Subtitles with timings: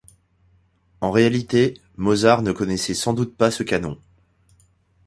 [0.99, 3.99] En réalité, Mozart ne connaissait sans doute pas ce canon.